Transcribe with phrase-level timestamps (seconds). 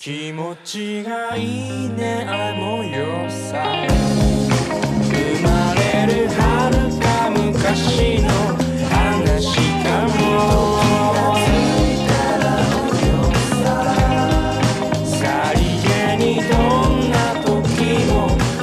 [0.00, 3.63] 気持ちがいいねあの夜さ
[5.03, 6.39] 生まれる遥
[6.99, 8.27] か昔の
[8.89, 10.19] 話かも
[15.05, 16.49] さりげにど
[16.89, 17.15] んな
[17.45, 17.47] 時
[18.07, 18.11] も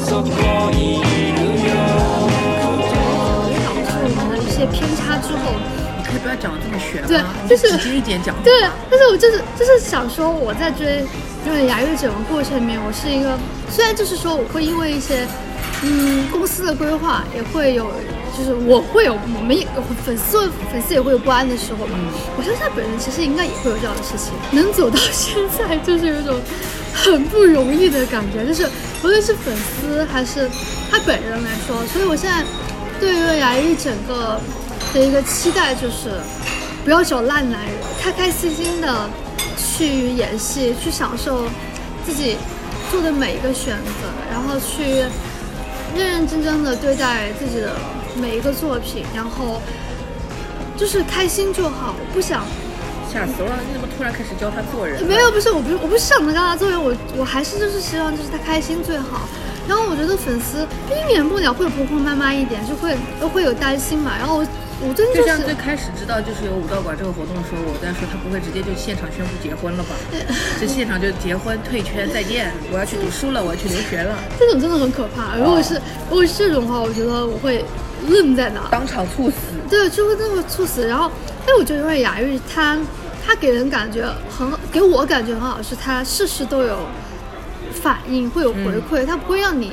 [0.04, 0.26] そこ
[0.72, 1.00] にい
[1.32, 1.38] る
[1.68, 1.70] よ
[4.16, 5.38] 我们的一些偏差之后，
[5.96, 7.24] 你可以不要讲的这么玄对吗？
[7.48, 8.34] 就是直接一点讲。
[8.42, 8.52] 对，
[8.90, 11.06] 但是我就是就是想说，我在追
[11.46, 13.38] 因为牙医整个过程里面，我是一个
[13.70, 15.27] 虽然就是说我会因为一些
[15.83, 17.91] 嗯公司的规划，也会有
[18.37, 19.66] 就是我会有我们也
[20.05, 21.98] 粉丝粉丝也会有不安的时候嘛。
[22.37, 26.38] 我相信他本人其实应该也会有这样的事情，能走到现在就是有一种
[26.93, 28.68] 很不容易的感觉，就是
[29.02, 30.51] 无论是粉丝还是
[30.91, 32.45] 他本人来说，所以我现在
[33.01, 34.41] 对于牙医整个
[34.93, 36.10] 的一个期待就是。
[36.84, 39.10] 不要找烂男人，开开心心的
[39.78, 41.45] 去演戏，去享受
[42.05, 42.37] 自己
[42.91, 45.04] 做的每一个选择，然后去
[45.96, 47.76] 认认真真的对待自己的
[48.21, 49.62] 每一个作品，然后
[50.76, 52.45] 就是开心就好，不想
[53.12, 53.56] 吓死我了！
[53.68, 55.01] 你怎么突然开始教他做人？
[55.04, 59.29] 没有，不是，我不是，我不是想着教他做人，我我还是就是希望就是他开心最好。
[59.69, 64.12] 然后我觉得粉丝避免不了会婆婆妈妈一点，就会都会有担心嘛。
[64.19, 64.47] 然后我
[64.81, 69.94] 我最近就就是像最开始知道就是有武道馆这个活动的时候，我在说他不会直接就现场宣布结婚了吧？
[70.59, 75.37] 这现场就结婚退圈再见，我要去读书了，我要去留学了，这种真的很可怕。
[75.37, 75.75] 如果是
[76.09, 77.62] 如果是这种的话，我觉得我会
[78.09, 78.61] 愣在那。
[78.71, 79.37] 当场猝死。
[79.69, 80.87] 对，就会那么猝死。
[80.87, 81.11] 然后，
[81.44, 82.78] 但我觉得因为雅玉她
[83.27, 86.78] 她给人感觉很，给我感觉很好，是他事事都有
[87.81, 89.72] 反应，会有回馈，他不会让你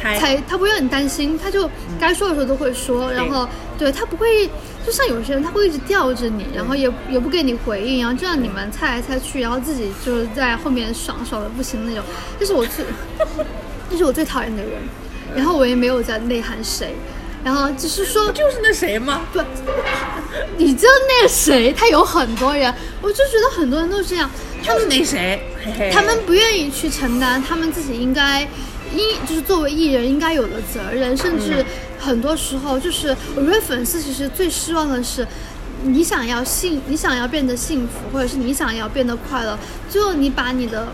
[0.00, 1.68] 猜猜，她不会让你担心，他就
[2.00, 3.12] 该说的时候都会说。
[3.12, 3.48] 然后，
[3.78, 4.48] 对他不会，
[4.84, 12.04] 就像有些人他会一直吊着你，然后也也不给你回应，然后这样你们猜来猜去，然后自己就是在后面爽爽的不行那种。
[12.38, 12.84] 这是我最，
[13.90, 14.72] 这是我最讨厌的人。
[15.34, 16.94] 然后我也没有在内涵谁。
[17.44, 19.22] 然后只是说，就是那谁吗？
[19.32, 19.40] 不，
[20.56, 24.30] 你知道那个谁，他有很多人，我就觉得很多人都这样，
[24.62, 25.42] 就是那谁，
[25.92, 28.42] 他们不愿意去承担他们自己应该
[28.94, 31.64] 应就是作为艺人应该有的责任，甚至
[31.98, 35.26] 很多时候就是我觉得粉丝其实最失望的是。
[35.84, 39.58] 你想要幸，你想要变得幸福，或者是你想要变得快乐，
[39.90, 40.86] 最后你把你的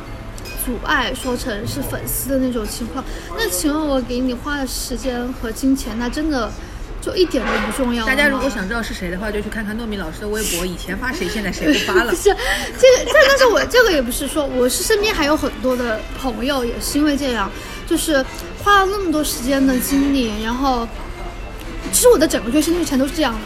[0.64, 3.04] 阻碍说成是粉丝的那种情况，
[3.36, 6.50] 那请问我给你花的时间和金钱，那真的
[7.08, 12.16] 就一点都不重要大家如果想知道是谁的话，就去看看糯米老师的微博，以前发谁，现在谁不发了不。
[12.16, 12.24] 是
[12.78, 17.50] 这个，这但是我这个也不是说，我是身边还有很多的朋友也是因为这样，
[17.86, 18.24] 就是
[18.62, 20.86] 花了那么多时间的精力，然后
[21.92, 23.40] 其实我的整个追星历程都是这样的。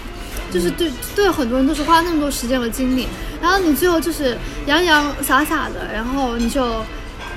[0.52, 3.08] 就是对对很多人都是花那么多时间和精力，
[3.40, 4.36] 然后你最后就是
[4.66, 6.84] 洋洋洒洒的，然后你就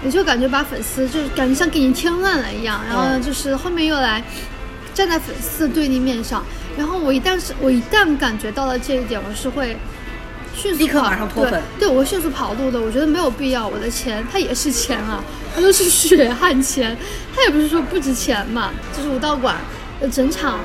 [0.04, 4.22] 你就感觉把粉丝就是感觉像给你添乱了一样，然后就是后面又来
[4.96, 6.42] 站在粉丝的对立面上，
[6.78, 9.76] 然后我一旦是我一旦感觉到了这一点，我是会
[10.56, 12.80] 迅速立刻马上脱粉对，对我会迅速跑路的。
[12.80, 15.22] 我觉得没有必要，我的钱它也是钱啊，
[15.54, 16.96] 它都是血汗钱，
[17.36, 18.72] 它也不是说不值钱嘛。
[18.96, 19.58] 就是武道馆
[20.00, 20.60] 的整场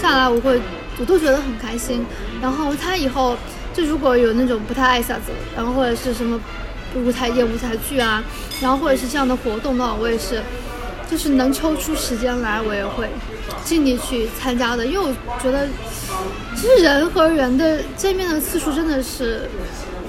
[0.00, 0.60] 下来，我会
[1.00, 2.06] 我都觉得很开心。
[2.40, 3.36] 然后他以后
[3.74, 6.40] 就如果有那种不太爱啥子，然后或者是什么
[6.94, 8.22] 舞台演舞台剧啊，
[8.62, 10.40] 然后或者是这样的活动的话，我也是。
[11.14, 13.08] 就是能抽出时间来，我也会
[13.64, 15.64] 尽力去参加的，因为我觉得，
[16.56, 19.48] 其实人和人的见面的次数真的是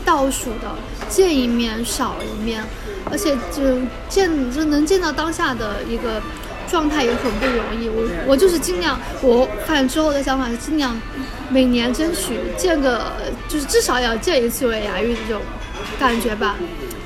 [0.04, 0.76] 倒数的，
[1.08, 2.64] 见一面少一面，
[3.12, 3.78] 而且就
[4.10, 6.20] 见就能见到当下的一个
[6.68, 7.88] 状态也很不容易。
[7.88, 11.00] 我我就是尽量，我反正之后的想法是尽量
[11.50, 13.12] 每年争取见个，
[13.48, 15.40] 就是至少要见一次为雅玉这种
[16.00, 16.56] 感觉吧。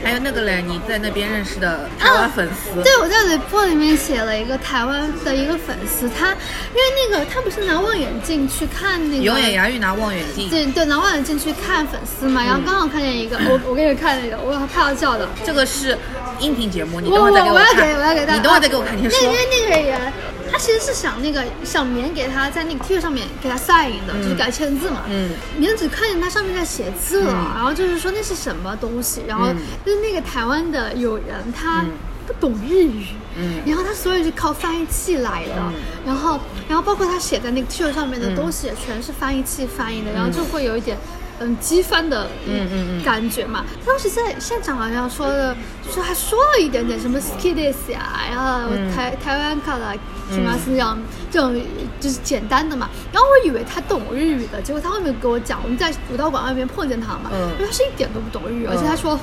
[0.02, 6.82] 还有那个嘞，你在那边认识的台湾粉丝，对，我在 report 里面写了一个台湾的一个粉丝，他因为
[7.12, 15.28] 那个他不是拿望远镜去看那个永远牙玉拿望远镜，对对，拿望远镜去看粉丝嘛，然后刚好看见一个，我我给你看那个，我拍到笑的。
[15.46, 15.98] 这个是
[16.40, 19.36] 音频节目，你等会再给我我要看，给我要给他，你等会再给我看，你先说那因。
[19.36, 20.14] 为那个人，
[20.52, 25.04] 他其实是想那个想棉给他在那个 T 恤上面给他 sign 的，就是给他签字嘛。
[25.10, 31.86] 嗯，棉只看见他上面在写字了，然后就是说那是什么东西，然后嗯就是那个台湾的友人他
[32.28, 33.06] 不懂日语，
[33.38, 35.74] 嗯然后他所有是靠翻译器来的，
[36.06, 40.98] 然后然后包括他写在那个 T 恤上面的东西也全是翻译器翻译的，然后就会有一点。
[41.40, 43.66] 嗯，激翻的嗯嗯嗯感觉嘛。
[43.86, 45.56] 当时在现场好像说的，
[45.86, 49.94] 就是还说了一点点什么 ski this 呀，然后嗯台、台湾卡拉
[50.32, 50.98] 什么是这样、
[51.32, 51.60] 这种
[52.00, 52.90] 就是简单的嘛。
[53.12, 59.20] 然后我以为他懂日语的，结果他后面跟我讲，我们在武道馆外面碰见他嘛，嗯因为他是一点都不懂日语，而且他说。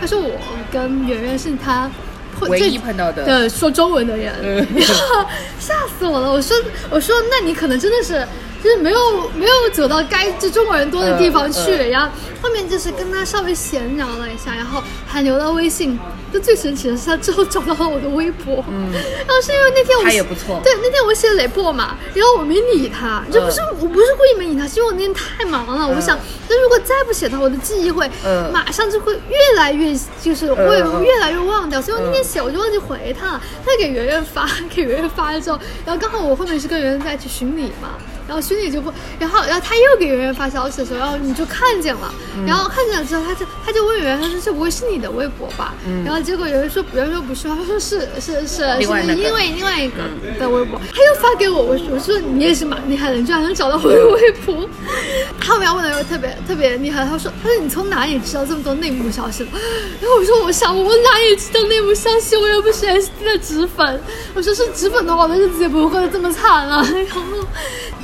[0.00, 0.32] 他说我
[0.72, 1.88] 跟圆圆是他
[2.40, 5.30] 会唯一碰到的对说中文的人，嗯然后
[5.60, 6.32] 吓死我了。
[6.32, 6.56] 我说
[6.90, 8.26] 我说那你可能真的是。
[8.62, 12.08] 就是没有没有走到该就中国人多的地方去，然后
[12.40, 15.98] 后面就是跟他稍微闲聊了一下，然后还留了微信。
[16.32, 20.58] 就最神奇的是，他之后找到了我的微博，嗯，然后是因为那天我他也不错。
[20.64, 26.18] 对，那天我写雷波嘛，然后我没理他，就不是、我不是故意没理他，是因为我那天太忙了，我想，
[26.48, 28.50] 那如果再不写他，我的记忆会嗯。
[28.50, 33.42] 马上就会越来越，就是会越来越忘掉，所以我那天写我就忘记回他了。
[33.66, 37.90] 他给圆圆发， 给圆圆发了之后，然后刚好我后面是跟圆圆在一起巡礼嘛，
[38.26, 45.74] 然后巡礼就不，然后然后他又给圆圆发消息的时候，然后你就看见了，嗯然后看见了之后，他就他就问圆圆，他说这不会是你的微博吧？
[46.04, 49.96] 然后结果圆圆说圆圆说不是，他说是是是是因为另外一个
[50.38, 54.68] 的微博，他又发给我，我说我说你也是蛮厉害的，你居然能找到我的微博。
[55.40, 59.50] 他问的又特别特别厉害，他说他说你从哪里知道这么多内幕消息的？
[60.00, 64.00] 然后我说我想我哪里知道内幕消息，我又不是 SD 的纸粉，
[64.34, 66.76] 我说是纸粉的话，我的日子也不会过得这么惨了。
[66.76, 67.22] 然后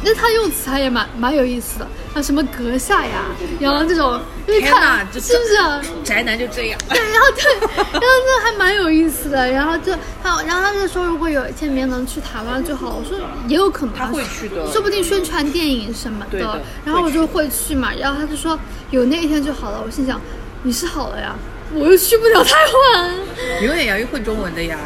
[0.02, 3.24] 那他用词还也蛮蛮有意思的，像什么阁下呀，
[3.58, 5.82] 然后这种就是天哪看这是不是啊？
[6.04, 6.80] 宅男就这样。
[6.88, 7.44] 对，然后对，
[7.76, 9.50] 然后这还蛮有意思的。
[9.50, 9.92] 然后就
[10.22, 12.96] 他，然后他就说，如果有一天明能去台湾就好。
[12.98, 13.18] 我说
[13.48, 17.92] 也有可能啊，他会去的说不定宣传电影什么对的然后我就会去嘛。
[17.98, 18.58] 然后他就说
[18.90, 19.82] 有那一天就好了。
[19.84, 20.20] 我心想
[20.62, 21.34] 你是好了呀，
[21.74, 22.52] 我又去不了台
[22.94, 23.14] 湾。
[23.62, 24.78] 永远要会中文的呀。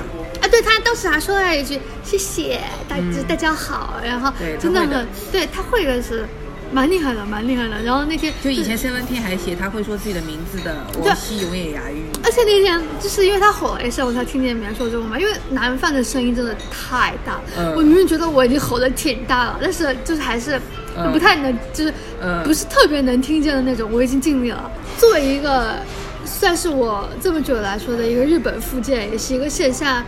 [0.53, 2.97] 啊，对他当时还说了一句谢谢大
[3.27, 6.27] 大家好，然后真的很对他会的是
[6.71, 7.83] 蛮厉害的，蛮厉害的。
[7.83, 12.05] 然后那天就以前 Seventeen 还写他会说自己的名字的，对王希永远牙语。
[12.23, 15.19] 而且那天就是因为他吼了一声，我才听见别人说中文嘛。
[15.19, 20.61] 因为男范的声音真的太大了，嗯我明明觉得我已经吼的挺大了，但是就是还是
[20.97, 23.91] 嗯不太能，就是嗯不是特别能听见的那种。
[23.91, 24.71] 我已经尽力了。
[24.99, 25.77] 作为一个
[26.25, 30.05] 算是我这么久来说的一个日本附件，也是一个线下。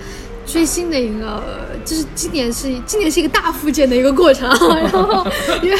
[0.46, 1.42] 追星的一个，
[1.84, 4.48] 就是今年是今年是一个大复健的一个过程，
[4.80, 5.26] 然后
[5.62, 5.76] 因为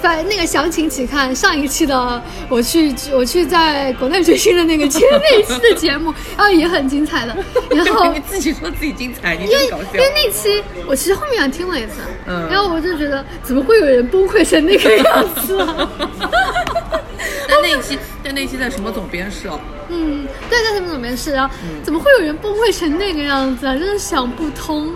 [0.00, 7.36] 反那个详情请看上一期的我去我去在国内追星的那个节那一期的节目，然 后也很精彩的，
[7.70, 10.00] 然后你自己说自己精彩，你因为因。
[10.00, 15.88] 为那期我其实后面还听了一次，嗯然后我就觉得怎么会有人崩溃成那个样子啊？
[17.48, 19.58] 但那一期，但那一期在什么总编室哦？
[19.88, 23.76] 嗯，对，在什么总编室，然后怎么会有人崩溃成那个样子啊？
[23.76, 24.92] 真的想不通。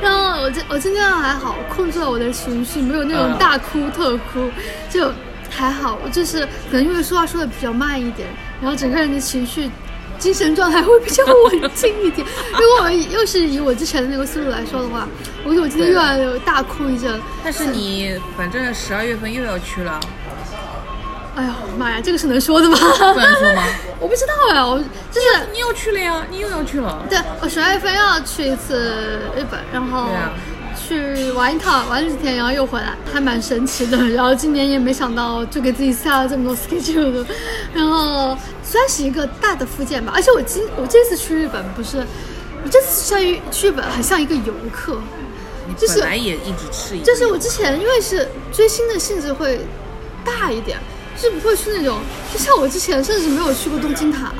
[0.00, 4.48] 然后我今我今天还好，控制了我的情绪，没有那种嗯大哭特哭，
[4.90, 5.12] 就
[5.50, 5.98] 还好。
[6.04, 8.28] 我就是可能因为说话说的比较慢一点，
[8.60, 9.70] 然后整个人的情绪。
[10.16, 12.24] 精神状态会比较 稳定一点。
[12.52, 15.08] 如果我又是以我之前的那个思路来说的话，
[15.44, 17.20] 我觉得我今天又要大哭一阵。
[17.42, 19.98] 但是你反正十二月份又要去了，
[21.36, 22.78] 哎呀妈呀，这个是能说的吗？
[22.78, 23.64] 不能说吗？
[23.98, 27.04] 我不知道呀，我就是你又去了呀，你又要去了。
[27.10, 30.08] 对，我十二月份要去一次日本，然后
[30.76, 33.98] 去玩一趟，玩几天，然后又回来，还蛮神奇的。
[34.10, 37.24] 然后今年也没想到，就给自己下了这么多 schedule，
[37.72, 40.12] 然后算是一个大的附件吧。
[40.14, 41.98] 而且我今我这次去日本不是，
[42.62, 45.00] 我这次像一去日本很像一个游客，
[45.66, 49.66] 你就是本来也一直吃，就是我之前因为是追星的性质会
[50.24, 51.98] 大一点，就是不会去那种，
[52.32, 54.32] 就像我之前甚至没有去过东京塔。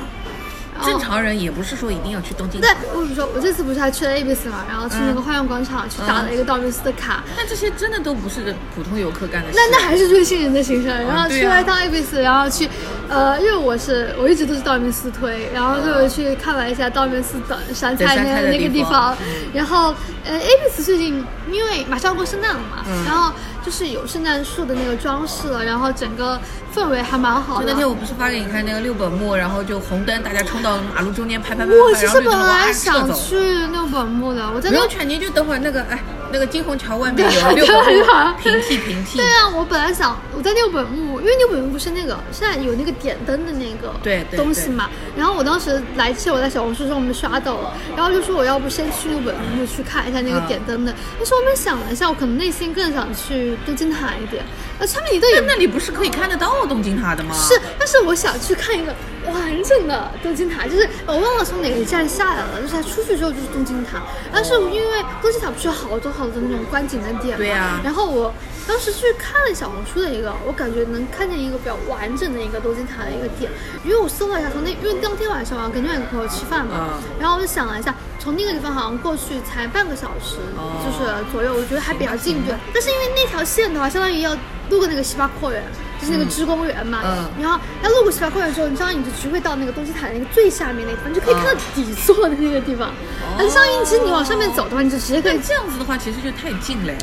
[0.83, 9.55] 正常人也不是说一定要去东京对，我比如说我这次不是还去了 A B C 嘛，然后去那个花样广场去打了一个道明寺的卡，那这些真的都不是普通游客干的事。
[9.55, 10.91] 那那还是追星人的行程。
[11.07, 12.69] 然后去了一趟 A B C，然后去，
[13.07, 19.15] 呃，因为我是我一直都是道明寺推，然后就去看了一下道明寺的山菜那个那那个地方，
[19.53, 23.31] 然后呃，ABS 最近因为马上要过圣诞了嘛，嗯然后
[23.63, 26.39] 就是有圣诞树的那个装饰了，然后整个
[26.73, 27.65] 氛围还蛮好的。
[27.65, 33.13] 就那天我不是发给你看那个六本木，然后就红灯，大家冲到马路中间拍拍拍我其实本来想。
[33.13, 35.99] 去六本木的，我在那不用去，你就等会儿那个哎，
[36.31, 43.93] 那个金虹桥外面有六对本啊木平替平替对，啊，我本来想我在六本木，因为六本木不是那个现在有那个点灯的那个
[44.35, 44.89] 东西嘛。
[45.15, 50.93] 然后我当时来之前我在小红书上我们刷到了，然后就说我要不先去六本木去看一下那个嗯点灯的。
[51.17, 54.43] 但是我们想了一下，我可能内心更想去东京塔一点。
[54.79, 57.33] 呃，他们你都有那那里不是可以看得到东京塔的吗？
[57.33, 58.93] 是，但是我想去看一个
[59.25, 64.03] 完整的东京塔，就是我忘了从哪个站下来了，就是它出去之后就是东京塔。
[64.33, 68.33] 但是因为东京塔不是有好多好多那种观景的点嘛，对呀然后我
[68.67, 73.49] 当时去看了小红书的一个，我感觉能看见一个比较完整的一个东京塔的一个点，
[73.85, 82.55] 因为我搜了一下，从那因为当天晚上我要跟另外一个朋友吃饭嘛，嗯然后我就想了一下，从那个地方好像过去才半个小时，哦就是左右，我觉得还比较近对。
[82.73, 84.33] 但是因为那条线的话，相当于要
[84.71, 85.63] 路过那个西八廓园。
[85.97, 92.91] 就是那个芝公园嘛，嗯然后要路过西八廓园之后，你相当于你就只会到那个东西塔的那个最下面那方，你就可以看到底座的那个地方。
[93.37, 96.93] 而且相当于其实你往上面走的话，你就直接可以这样子的话，其实就太近了。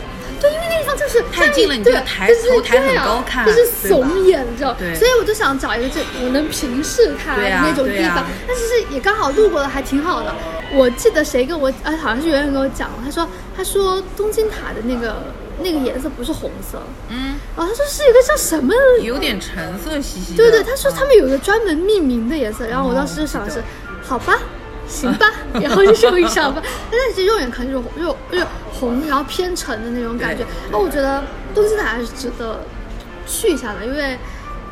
[0.42, 4.74] 对，因为那个地方就是太近了你对这个抬就是头抬很高看就是对吧耸眼，你知道？
[4.74, 10.34] 对所以我就想找一个这我能平视它对啊那种地方但其实也刚好路过了，还挺好的。
[10.74, 15.22] 我记得谁跟我，呃，好像是圆圆跟我讲，他说他说东京塔的那个
[15.60, 18.72] 那个颜色不是红色，嗯，然后他说是一个叫什么。
[19.02, 20.34] 有点橙色兮兮。
[20.34, 23.62] 对对，他说嗯他们有一个专门命名的颜色，然后我当时就想的是哦，
[24.02, 24.38] 好吧，
[24.92, 25.26] 行吧，
[25.60, 30.46] 然后就用一下吧，但是其实肉眼看就是肉就是红，然后偏橙的那种感觉对。
[30.70, 32.60] 那我觉得东京塔还是值得
[33.26, 34.18] 去一下的，因为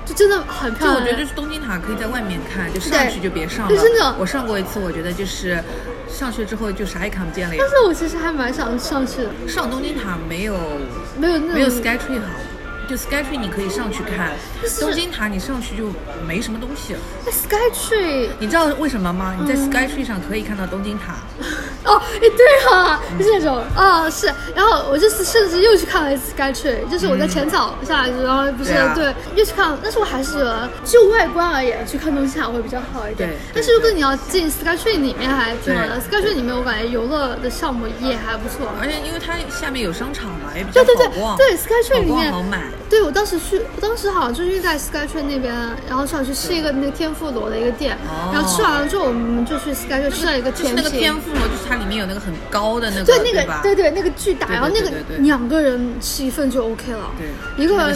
[0.04, 0.94] 就真的很漂亮。
[0.96, 3.68] 就我觉得就是东京塔可以在外面看，就上去就别上了。
[3.68, 5.62] 对真的我上过一次，我觉得就是
[6.08, 7.70] 上去之后就啥也看不见了呀但。
[7.70, 10.54] 是我其实还蛮想上去的，上东京塔没有
[11.18, 12.26] 没有那种没有 Skytree 好，
[12.90, 14.32] 就 Skytree 你可以上去看，
[14.80, 15.84] 东京塔你上去就
[16.26, 16.98] 没什么东西了。
[17.24, 19.32] 哎 Skytree 你知道为什么吗？
[19.40, 21.14] 你在嗯 Skytree 上可以看到东京塔，
[21.86, 33.38] 哦，哎对啊，就是那种哦是，然后我这次甚至又去看了一次 Skytree，就是我在浅草下来，然后不是对又去看了，但是我还是觉得就外观而言，去看东京塔会比较好一点对。
[33.54, 38.66] 但是如果你要进 Skytree 里面还挺好的，Skytree 里面我感觉游乐的项目也还不错。
[38.80, 42.60] 而且因为它下面有商场嘛，也比较对对对好逛，对，Skytree 里面逛好买。
[42.90, 45.54] 对，我当时去，我当时好像就是在 Skytree 那边，
[45.88, 50.82] 然后想去吃一个那个天妇罗的一个店，哦然后吃完了之后，我们就去 Skytree 吃了一个就是甜品。
[50.82, 53.60] 那个天妇罗，就是它里面有那个很高的那个，对那个吧？
[53.62, 57.94] 对对那个巨大，然后那个两个人吃一份就 OK 了，对，一个人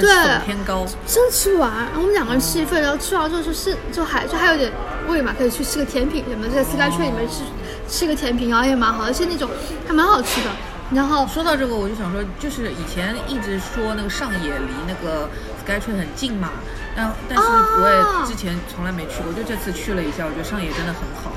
[0.00, 4.72] 对手偏高，真吃不完，然后我们两个人吃一份，然后吃完之后就是就还就还有点
[5.06, 7.42] 胃嘛，可以去吃个甜品什么的，在 Skytree 里面吃
[7.86, 9.50] 吃个甜品，然后也蛮好，而且那种
[9.86, 10.50] 还蛮好吃的。
[10.92, 15.28] 然后说到这个，我就想说，就是以前一直说那个上野离那个
[15.64, 16.50] Skytree 很近嘛，
[16.94, 21.32] 但但是我也之前从来没去过，就这次去了一下，我觉得上野真的很好，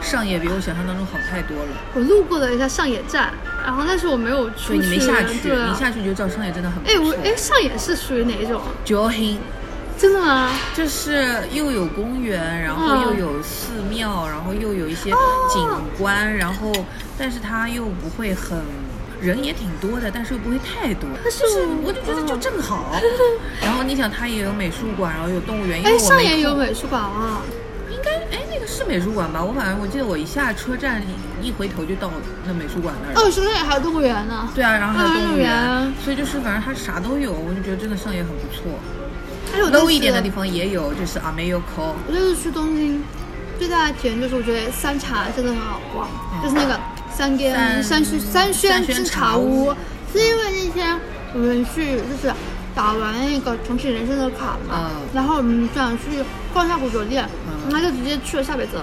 [0.00, 1.68] 上野比我想象当中好太多了。
[1.94, 7.20] 我路过了一下上野站，然后但是我没有去，你没下去，啊你下去你就知道上野真的很不哎，我错。
[7.24, 8.68] 哎，上野是属于哪一种啊？
[8.84, 9.36] 九黑
[9.98, 10.48] 真的吗？
[10.74, 15.10] 就是又有公园，然后嗯又有寺庙，然后又有一些
[15.50, 15.68] 景
[15.98, 16.72] 观，然后
[17.18, 18.62] 但是它又不会很。
[19.22, 22.92] 人也挺多的，但是又不会太多，但是就是我就觉得就嗯正好。
[23.62, 27.40] 然后你想，它也有美术馆，然后有动物园，因为哎，我上野没空有美术馆啊。
[27.92, 29.44] 应该哎那个是美术馆吧？
[29.44, 31.00] 我反正我记得我一下车站
[31.40, 32.10] 一一回头就到
[32.46, 33.20] 那美术馆那儿了。
[33.20, 34.48] 哦，上野还有动物园呢。
[34.54, 38.72] 对啊，然后还有啊动物园园，所以就是反正它啥都有，我就觉得真的上野很不错。
[39.52, 40.30] 还有 low 一点的地。
[40.30, 41.92] 方也有，就是 Ameyoko。
[42.08, 43.04] 我这次去东京
[43.58, 46.08] 最大的体验就是，我觉得三茶真的很好逛，
[46.42, 46.80] 就是那个
[47.16, 48.52] 三间三三轩三
[48.84, 49.66] 轩之茶茶屋。
[49.66, 49.76] 屋，
[50.12, 50.98] 是因为那天
[51.34, 52.34] 我们去就是
[52.74, 55.02] 打完那个重启人生的卡嘛，嗯。
[55.14, 57.70] 然后我们就想去逛一下古着店，嗯。
[57.72, 58.82] 然后就直接去了下北泽。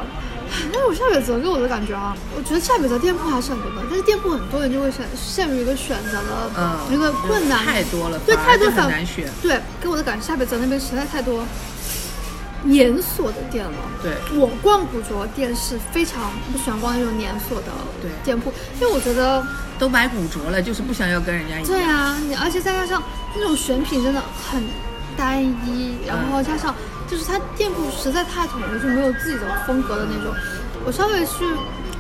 [0.74, 9.30] 但 是我下北泽给我的感觉啊，我觉得下北泽店铺还是很多的，但是店铺很多，人就会选陷入一个选择的嗯，一个困难，太多了，对，太多反很难选。
[9.44, 11.44] 对，给我的感觉，夏北泽那边实在太多
[12.64, 13.72] 连锁的店了。
[14.02, 17.68] 对我逛古着店是非常不喜欢逛那种连锁的
[18.24, 19.46] 店铺，因为我觉得，
[19.78, 21.66] 都买古着了，就是不想要跟人家一样。
[21.66, 23.02] 对啊，你而且再加上
[23.36, 24.64] 那种选品真的很
[25.18, 26.74] 单一，然后加上
[27.10, 30.34] 就是它店铺实在太统一，就没有自己的风格的那种。
[30.86, 31.46] 我稍微去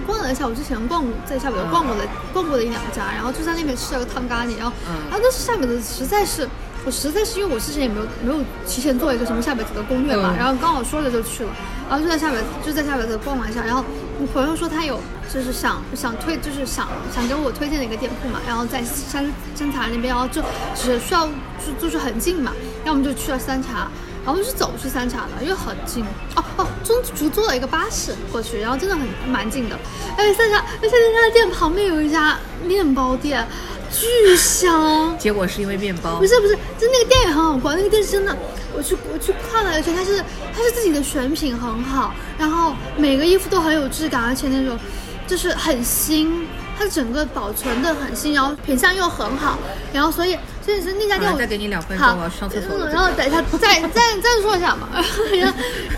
[0.08, 6.48] 逛了一下，我之前逛过在下北泽逛过的、逛过的一两家，然后就在那边吃了个汤咖喱，然后、嗯然后但是下面的实在是。
[6.86, 11.52] 我实在是因为我之前也没有没有提前做一个什么下北泽的攻略嘛，嗯然后刚好说着就去了，
[11.90, 13.84] 然后就在下北就在下北泽逛了一下，然后
[14.20, 15.00] 我朋友说他有
[15.32, 20.42] 就是想想推就是想想给我推荐的一个店铺嘛，然后在山山茶那边，然后就
[20.74, 22.52] 只需要就就是很近嘛，
[22.84, 23.90] 然后我们就去了三茶，
[24.26, 26.04] 然后就是走去三茶的，因为很近。
[26.36, 29.80] 哦哦，中途坐了一个巴士过去，然后真的很蛮近的。
[30.18, 33.48] 哎，三家，而且那家店旁边有一家面包店，
[33.90, 35.18] 巨香。
[35.18, 38.36] 结果是因为面包不，是不是，就那个店也很好逛，那个店是真的，
[38.76, 40.22] 我去我去看了一圈，它是
[40.54, 44.78] 它是自己的选品很好，然后每个衣服都很有质感，而且那种
[45.26, 46.46] 就是很新，
[46.78, 49.58] 它整个保存的很新，然后品相又很好，
[49.94, 50.38] 然后所以
[50.70, 55.58] 所以是那家店我再给你两分钟我要上厕所然后等一下再再再说一下嘛，然后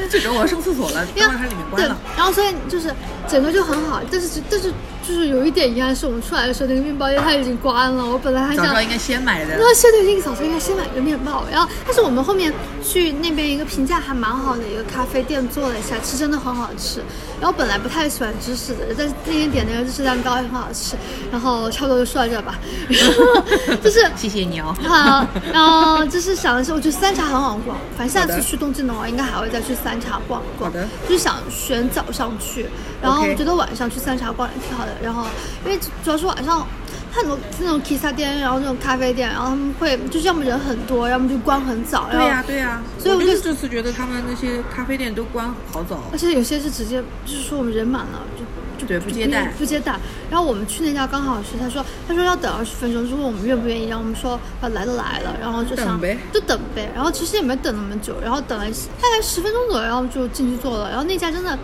[0.10, 1.90] 这时候我要上厕所了，等会儿它里面关了。
[1.90, 2.90] 对，然后所以就是
[3.28, 4.72] 整个就很好，但是但是
[5.12, 8.06] 就就是有一点遗憾，是我们出来的时候那个面包店它已经关了。
[8.06, 9.58] 我本来还想早知道应该先买的。
[9.60, 17.02] 那现在应该早上应该先买个面包，然后但是我们后面去那边一个评价还蛮好的一个咖啡店坐了一下，吃真的很好吃。
[17.42, 20.96] 然后本来不太喜欢芝士的，但是那天点那个芝士蛋糕也很好吃。
[21.30, 24.74] 然后差不多就说到这吧，然后就是谢谢你哦。
[24.88, 30.72] 好，然后就是想的是，我觉得三茶很好逛，反正下次去东京的话，应该还会再去三茶逛逛。
[30.72, 32.68] 好的就是想选早上去，
[33.02, 34.92] 然后我觉得晚上去三茶逛也挺好的。
[35.04, 35.26] 然后
[35.66, 36.66] 因为主要是晚上。
[37.14, 42.08] 很多那种 Kissa 店，然后那种咖啡店，然后他们会就是要么人很多，要么就关很早。
[42.10, 46.18] 对呀、对呀、所以我就就这次觉得他们那些咖啡店都关好早而。
[46.18, 48.46] 且有些是直接就是说我们人满了就
[48.82, 50.00] 就对不接待不接待。
[50.30, 56.90] 然后我们去那家刚好是他说他说要等二十分钟，就问我们愿不愿意，然后我们说啊来都来了，然后就想等呗就等呗。
[56.96, 60.88] 然后其实也没等那么久，然后等了大概十分钟左右，然后就进去坐了。
[60.88, 61.60] 然后那家真的。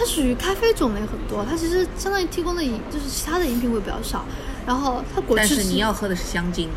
[0.00, 4.24] 它属于咖啡种类很多，它其实相当于提供的饮就是其他的饮品会比较少，
[4.66, 6.70] 然后它果汁但是你要喝的是香精，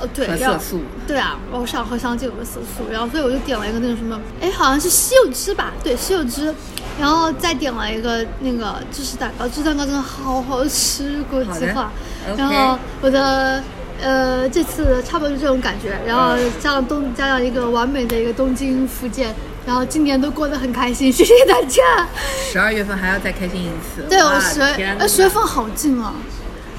[0.00, 0.80] 呃，对，色素。
[1.06, 6.52] 对啊，我想喝香精和色素，然后所以我就点了一个那种什么，哎，好像是西柚汁吧，对，西柚汁，
[6.98, 11.92] 然后再点了一个那个芝士蛋糕，芝士蛋糕真的好好吃，国际化。
[12.36, 13.62] 然后我的
[14.02, 19.32] 呃这次差不多就这种感觉，然后加上东加上一个完美的一个东京复健，
[19.68, 22.08] 然后今年都过得很开心，谢谢大家。
[22.50, 24.00] 十二月份还要再开心一次。
[24.08, 26.14] 对，我哇十月十月份好近啊。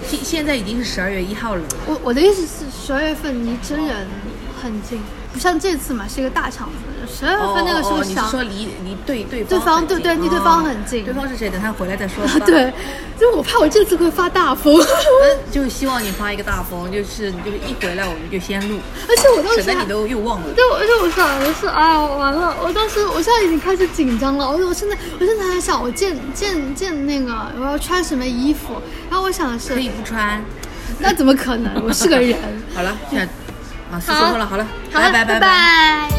[0.09, 1.61] 现现在已经是十二月一号了。
[1.85, 4.07] 我我的意思是，十二月份离真人
[4.59, 4.99] 很近，
[5.31, 6.98] 不像这次嘛是一个大场子。
[7.09, 11.49] 十二月份那个时候哦哦你想，是说离离对对对方对对离对方很近哦对方是谁？
[11.49, 12.45] 等他回来再说 吧。
[12.45, 12.71] 对，
[13.19, 20.47] 就我怕我这次会发大疯，那就希望你发一个大疯，就是你就是一回来我们就先录，而且我当时你都又忘了。
[20.55, 22.55] 对，而且我想的是，哎呀，完了！
[22.63, 24.47] 我当时，我现在已经开始紧张了。
[24.49, 28.81] 我我现在，我现在在想，我见见见那个我要穿什么衣服。
[29.09, 30.43] 然后我想的是可，以不穿。
[30.99, 31.83] 那怎么可能？
[31.83, 32.37] 我是个人。
[32.75, 33.25] 好了，现在
[33.91, 35.39] 啊，是好说说了，好了，好了，拜拜拜拜。
[35.39, 36.09] 拜